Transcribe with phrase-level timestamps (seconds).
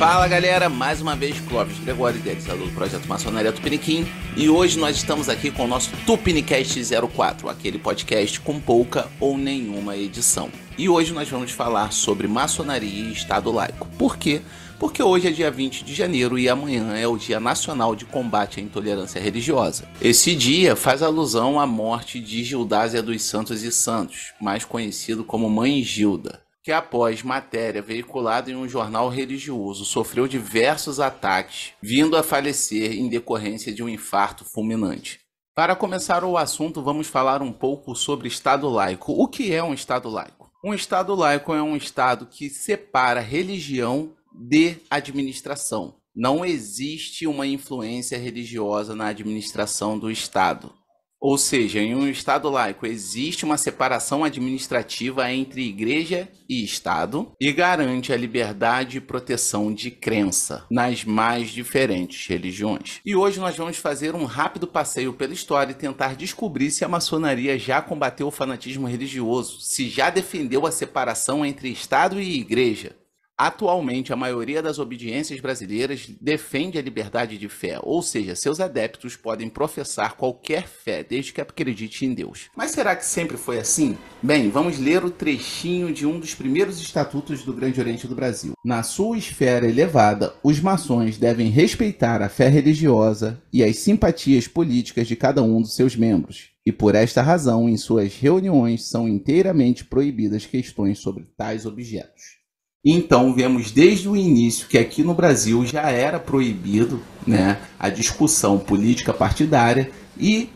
[0.00, 4.96] Fala galera, mais uma vez Clóvis Gregório, idealizador do projeto Maçonaria Tupiniquim, e hoje nós
[4.96, 6.80] estamos aqui com o nosso Tupinicast
[7.14, 10.48] 04, aquele podcast com pouca ou nenhuma edição.
[10.78, 13.86] E hoje nós vamos falar sobre maçonaria e Estado laico.
[13.98, 14.40] Por quê?
[14.78, 18.58] Porque hoje é dia 20 de janeiro e amanhã é o Dia Nacional de Combate
[18.58, 19.84] à Intolerância Religiosa.
[20.00, 25.50] Esse dia faz alusão à morte de Gildásia dos Santos e Santos, mais conhecido como
[25.50, 32.22] Mãe Gilda que após matéria veiculada em um jornal religioso sofreu diversos ataques, vindo a
[32.22, 35.20] falecer em decorrência de um infarto fulminante.
[35.54, 39.12] Para começar o assunto, vamos falar um pouco sobre Estado laico.
[39.12, 40.50] O que é um Estado laico?
[40.64, 45.94] Um Estado laico é um Estado que separa religião de administração.
[46.14, 50.72] Não existe uma influência religiosa na administração do Estado.
[51.20, 57.52] Ou seja, em um Estado laico existe uma separação administrativa entre igreja e Estado e
[57.52, 63.00] garante a liberdade e proteção de crença nas mais diferentes religiões.
[63.04, 66.88] E hoje nós vamos fazer um rápido passeio pela história e tentar descobrir se a
[66.88, 72.96] maçonaria já combateu o fanatismo religioso, se já defendeu a separação entre Estado e igreja,
[73.42, 79.16] Atualmente, a maioria das obediências brasileiras defende a liberdade de fé, ou seja, seus adeptos
[79.16, 82.50] podem professar qualquer fé, desde que acredite em Deus.
[82.54, 83.96] Mas será que sempre foi assim?
[84.22, 88.52] Bem, vamos ler o trechinho de um dos primeiros estatutos do Grande Oriente do Brasil.
[88.62, 95.08] Na sua esfera elevada, os maçons devem respeitar a fé religiosa e as simpatias políticas
[95.08, 96.50] de cada um dos seus membros.
[96.66, 102.39] E por esta razão, em suas reuniões são inteiramente proibidas questões sobre tais objetos.
[102.84, 108.58] Então, vemos desde o início que aqui no Brasil já era proibido né, a discussão
[108.58, 110.48] política partidária e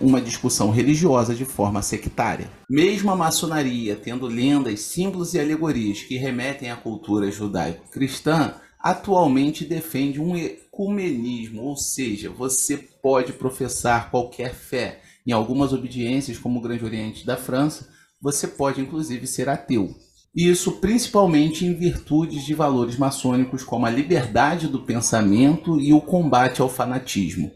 [0.00, 2.50] uma discussão religiosa de forma sectária.
[2.70, 10.20] Mesmo a maçonaria, tendo lendas, símbolos e alegorias que remetem à cultura judaico-cristã, atualmente defende
[10.20, 15.00] um ecumenismo, ou seja, você pode professar qualquer fé.
[15.24, 17.88] Em algumas obediências, como o Grande Oriente da França,
[18.20, 19.94] você pode inclusive ser ateu.
[20.34, 26.62] Isso principalmente em virtude de valores maçônicos como a liberdade do pensamento e o combate
[26.62, 27.50] ao fanatismo.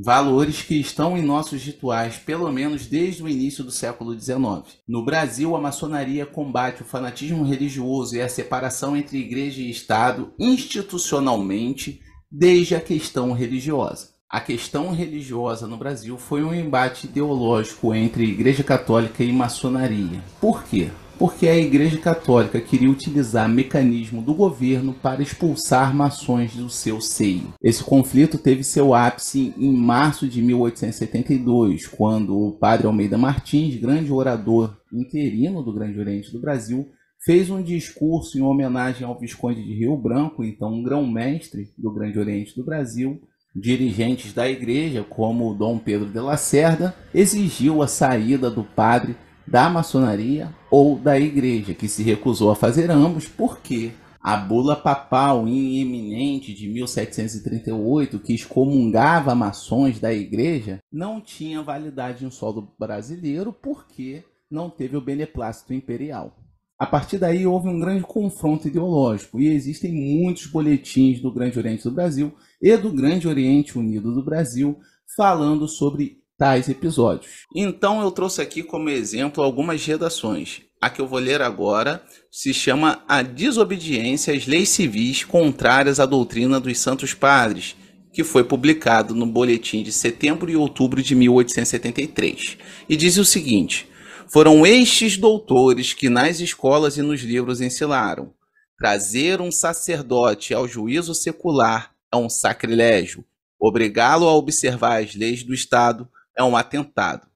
[0.00, 4.62] Valores que estão em nossos rituais pelo menos desde o início do século XIX.
[4.86, 10.32] No Brasil, a maçonaria combate o fanatismo religioso e a separação entre igreja e Estado
[10.38, 12.00] institucionalmente
[12.30, 14.10] desde a questão religiosa.
[14.30, 20.22] A questão religiosa no Brasil foi um embate ideológico entre Igreja Católica e maçonaria.
[20.38, 20.90] Por quê?
[21.18, 27.52] Porque a Igreja Católica queria utilizar mecanismo do governo para expulsar maçons do seu seio.
[27.60, 34.12] Esse conflito teve seu ápice em março de 1872, quando o padre Almeida Martins, grande
[34.12, 36.88] orador interino do Grande Oriente do Brasil,
[37.24, 42.18] fez um discurso em homenagem ao Visconde de Rio Branco, então um grão-mestre do Grande
[42.18, 43.20] Oriente do Brasil,
[43.54, 49.16] dirigentes da igreja, como Dom Pedro de Lacerda, exigiu a saída do padre
[49.50, 55.48] da maçonaria ou da igreja, que se recusou a fazer ambos porque a bula papal
[55.48, 64.22] iminente de 1738, que excomungava maçons da igreja, não tinha validade em solo brasileiro porque
[64.50, 66.36] não teve o beneplácito imperial.
[66.78, 71.82] A partir daí houve um grande confronto ideológico e existem muitos boletins do Grande Oriente
[71.82, 72.32] do Brasil
[72.62, 74.78] e do Grande Oriente Unido do Brasil
[75.16, 77.46] falando sobre tais episódios.
[77.54, 80.62] Então eu trouxe aqui como exemplo algumas redações.
[80.80, 82.00] A que eu vou ler agora
[82.30, 87.74] se chama A Desobediência às Leis Civis Contrárias à Doutrina dos Santos Padres,
[88.12, 92.58] que foi publicado no boletim de setembro e outubro de 1873.
[92.88, 93.88] E diz o seguinte:
[94.32, 98.32] Foram estes doutores que nas escolas e nos livros ensinaram.
[98.78, 103.24] Trazer um sacerdote ao juízo secular é um sacrilégio.
[103.60, 106.08] Obrigá-lo a observar as leis do Estado
[106.38, 107.26] é um atentado.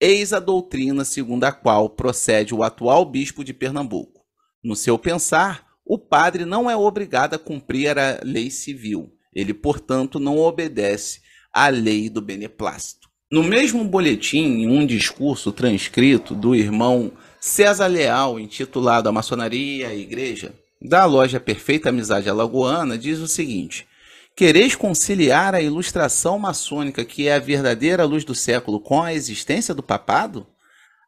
[0.00, 4.24] Eis a doutrina segundo a qual procede o atual bispo de Pernambuco.
[4.62, 9.12] No seu pensar, o padre não é obrigado a cumprir a lei civil.
[9.32, 11.20] Ele, portanto, não obedece
[11.52, 13.08] à lei do beneplácito.
[13.30, 19.90] No mesmo boletim, em um discurso transcrito do irmão César Leal, intitulado A Maçonaria e
[19.90, 23.86] a Igreja, da loja Perfeita Amizade Alagoana, diz o seguinte:
[24.34, 29.74] Quereis conciliar a ilustração maçônica, que é a verdadeira luz do século, com a existência
[29.74, 30.46] do papado?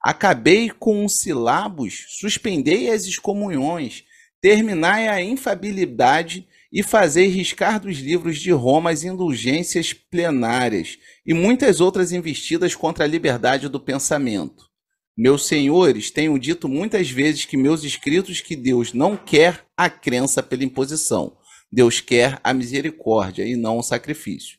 [0.03, 4.05] Acabei com os silabos, suspendei as excomunhões,
[4.43, 11.81] terminai a infabilidade e fazei riscar dos livros de Roma as indulgências plenárias e muitas
[11.81, 14.69] outras investidas contra a liberdade do pensamento.
[15.17, 20.43] Meus senhores, tenho dito muitas vezes que meus escritos que Deus não quer a crença
[20.43, 21.39] pela imposição
[21.75, 24.59] Deus quer a misericórdia e não o sacrifício.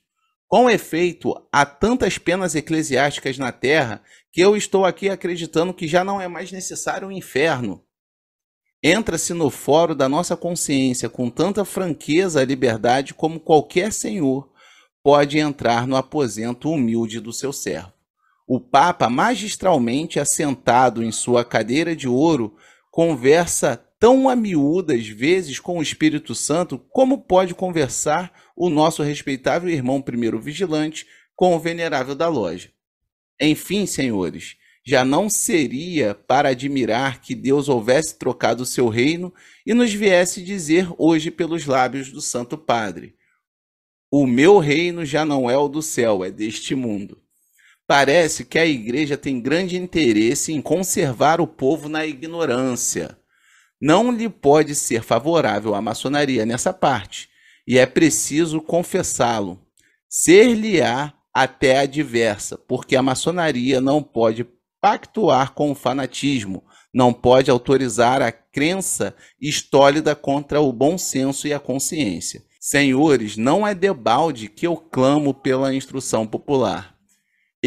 [0.50, 4.04] Com efeito, há tantas penas eclesiásticas na terra
[4.34, 7.82] que eu estou aqui acreditando que já não é mais necessário o inferno.
[8.84, 14.52] Entra-se no fórum da nossa consciência com tanta franqueza e liberdade como qualquer senhor
[15.02, 17.94] pode entrar no aposento humilde do seu servo.
[18.46, 22.58] O Papa, magistralmente assentado em sua cadeira de ouro,
[22.92, 29.70] conversa tão a miúdas vezes com o Espírito Santo como pode conversar o nosso respeitável
[29.70, 31.06] irmão primeiro vigilante
[31.36, 32.72] com o venerável da loja.
[33.40, 34.56] Enfim, senhores,
[34.86, 39.34] já não seria para admirar que Deus houvesse trocado o seu reino
[39.66, 43.16] e nos viesse dizer hoje pelos lábios do Santo Padre:
[44.12, 47.20] O meu reino já não é o do céu, é deste mundo.
[47.88, 53.18] Parece que a igreja tem grande interesse em conservar o povo na ignorância.
[53.88, 57.30] Não lhe pode ser favorável a maçonaria nessa parte,
[57.68, 59.62] e é preciso confessá-lo.
[60.10, 64.44] Ser-lhe-á até adversa, porque a maçonaria não pode
[64.82, 71.54] pactuar com o fanatismo, não pode autorizar a crença estólida contra o bom senso e
[71.54, 72.42] a consciência.
[72.60, 76.95] Senhores, não é debalde que eu clamo pela instrução popular.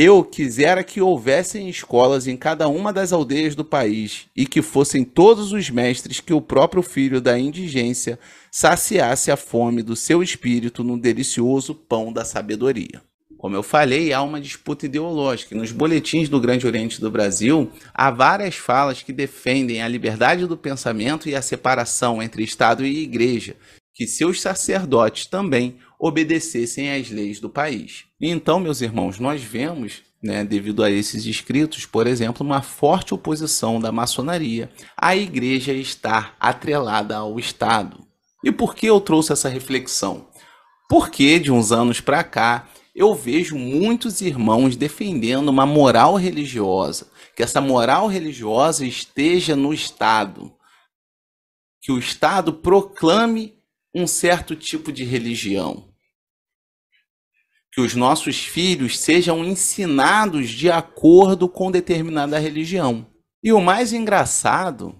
[0.01, 5.03] Eu quisera que houvessem escolas em cada uma das aldeias do país e que fossem
[5.03, 8.17] todos os mestres que o próprio filho da indigência
[8.49, 13.03] saciasse a fome do seu espírito no delicioso pão da sabedoria.
[13.37, 15.57] Como eu falei, há uma disputa ideológica.
[15.57, 20.57] Nos boletins do Grande Oriente do Brasil, há várias falas que defendem a liberdade do
[20.57, 23.57] pensamento e a separação entre Estado e Igreja,
[23.93, 28.05] que seus sacerdotes também obedecessem às leis do país.
[28.21, 33.81] Então, meus irmãos, nós vemos, né, devido a esses escritos, por exemplo, uma forte oposição
[33.81, 38.07] da maçonaria à igreja estar atrelada ao Estado.
[38.45, 40.29] E por que eu trouxe essa reflexão?
[40.89, 47.43] Porque de uns anos para cá eu vejo muitos irmãos defendendo uma moral religiosa, que
[47.43, 50.53] essa moral religiosa esteja no Estado,
[51.81, 53.57] que o Estado proclame
[53.95, 55.88] um certo tipo de religião
[57.79, 63.07] que os nossos filhos sejam ensinados de acordo com determinada religião.
[63.41, 64.97] E o mais engraçado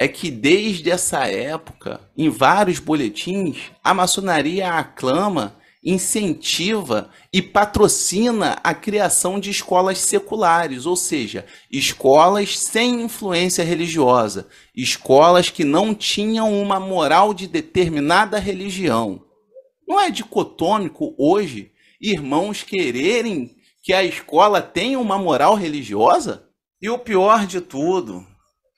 [0.00, 8.74] é que desde essa época, em vários boletins, a maçonaria aclama, incentiva e patrocina a
[8.74, 16.80] criação de escolas seculares, ou seja, escolas sem influência religiosa, escolas que não tinham uma
[16.80, 19.24] moral de determinada religião.
[19.86, 21.71] Não é dicotômico hoje
[22.02, 26.48] irmãos quererem que a escola tenha uma moral religiosa?
[26.80, 28.26] E o pior de tudo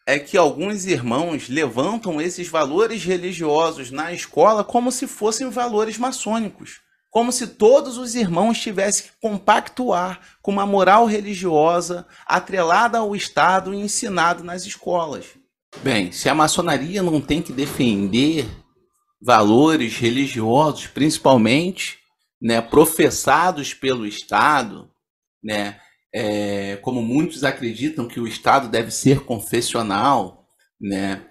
[0.07, 6.83] é que alguns irmãos levantam esses valores religiosos na escola como se fossem valores maçônicos.
[7.11, 13.73] Como se todos os irmãos tivessem que compactuar com uma moral religiosa atrelada ao Estado
[13.73, 15.27] e ensinado nas escolas.
[15.83, 18.47] Bem, se a maçonaria não tem que defender
[19.23, 22.04] valores religiosos, principalmente,
[22.45, 24.91] né, professados pelo Estado,
[25.43, 25.81] né,
[26.15, 30.45] é, como muitos acreditam que o Estado deve ser confessional,
[30.79, 31.25] né,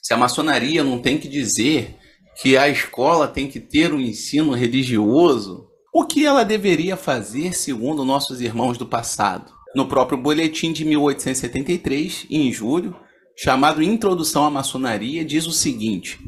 [0.00, 1.96] se a maçonaria não tem que dizer
[2.40, 8.04] que a escola tem que ter um ensino religioso, o que ela deveria fazer segundo
[8.04, 9.52] nossos irmãos do passado?
[9.74, 12.96] No próprio boletim de 1873, em julho,
[13.36, 16.18] chamado Introdução à Maçonaria, diz o seguinte: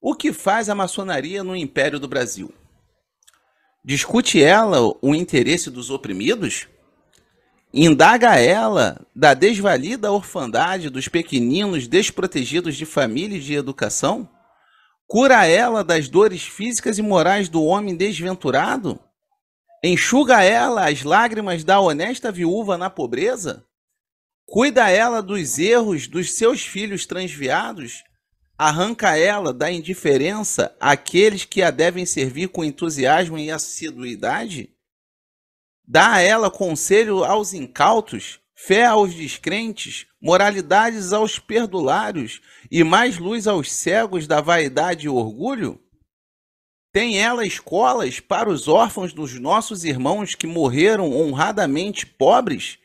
[0.00, 2.52] O que faz a maçonaria no Império do Brasil?
[3.88, 6.68] Discute ela o interesse dos oprimidos?
[7.72, 14.28] Indaga ela da desvalida orfandade dos pequeninos desprotegidos de família e de educação?
[15.06, 19.00] Cura ela das dores físicas e morais do homem desventurado?
[19.82, 23.64] Enxuga ela as lágrimas da honesta viúva na pobreza?
[24.44, 28.04] Cuida ela dos erros dos seus filhos transviados?
[28.58, 34.74] Arranca ela da indiferença aqueles que a devem servir com entusiasmo e assiduidade?
[35.86, 43.46] Dá a ela conselho aos incautos, fé aos descrentes, moralidades aos perdulários e mais luz
[43.46, 45.80] aos cegos da vaidade e orgulho?
[46.92, 52.78] Tem ela escolas para os órfãos dos nossos irmãos que morreram honradamente pobres?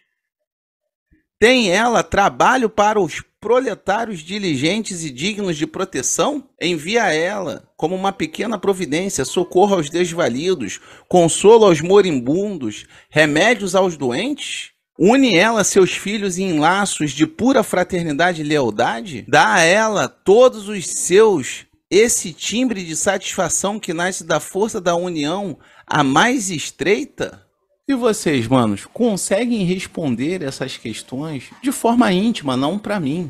[1.44, 6.48] Tem ela trabalho para os proletários diligentes e dignos de proteção?
[6.62, 14.70] Envia ela, como uma pequena providência, socorro aos desvalidos, consolo aos moribundos, remédios aos doentes?
[14.98, 19.26] Une ela seus filhos em laços de pura fraternidade e lealdade?
[19.28, 24.96] Dá a ela todos os seus esse timbre de satisfação que nasce da força da
[24.96, 27.43] união a mais estreita?
[27.86, 33.30] E vocês, manos, conseguem responder essas questões de forma íntima, não para mim.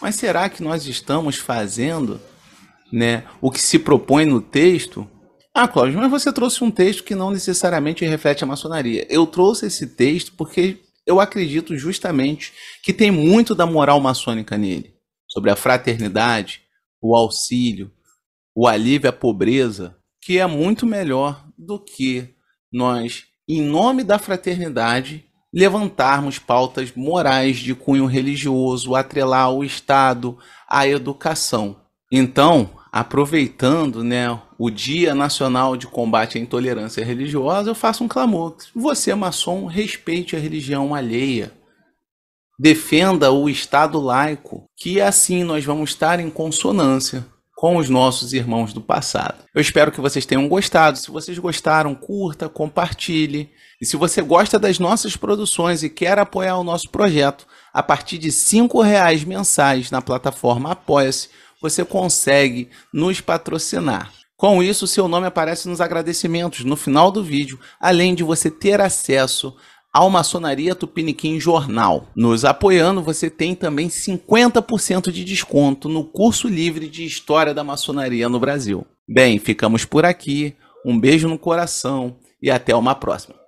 [0.00, 2.20] Mas será que nós estamos fazendo,
[2.92, 5.08] né, o que se propõe no texto?
[5.52, 9.04] Ah, Cláudio, mas você trouxe um texto que não necessariamente reflete a maçonaria.
[9.10, 12.52] Eu trouxe esse texto porque eu acredito justamente
[12.84, 14.94] que tem muito da moral maçônica nele,
[15.28, 16.62] sobre a fraternidade,
[17.02, 17.90] o auxílio,
[18.54, 22.32] o alívio à pobreza, que é muito melhor do que
[22.72, 23.24] nós,
[23.58, 30.38] em nome da fraternidade, levantarmos pautas morais de cunho religioso, atrelar o Estado
[30.68, 31.76] à educação.
[32.12, 38.56] Então, aproveitando né, o Dia Nacional de Combate à Intolerância Religiosa, eu faço um clamor.
[38.74, 41.52] Você, maçom, respeite a religião alheia.
[42.58, 47.26] Defenda o Estado laico, que assim nós vamos estar em consonância
[47.60, 49.44] com os nossos irmãos do passado.
[49.54, 50.96] Eu espero que vocês tenham gostado.
[50.96, 53.50] Se vocês gostaram, curta, compartilhe.
[53.78, 58.16] E se você gosta das nossas produções e quer apoiar o nosso projeto, a partir
[58.16, 61.28] de R$ reais mensais na plataforma Apoia-se,
[61.60, 64.10] você consegue nos patrocinar.
[64.38, 68.80] Com isso, seu nome aparece nos agradecimentos no final do vídeo, além de você ter
[68.80, 69.54] acesso
[69.92, 72.08] ao Maçonaria Tupiniquim Jornal.
[72.14, 78.28] Nos apoiando, você tem também 50% de desconto no curso livre de História da Maçonaria
[78.28, 78.86] no Brasil.
[79.08, 80.54] Bem, ficamos por aqui.
[80.84, 83.39] Um beijo no coração e até uma próxima.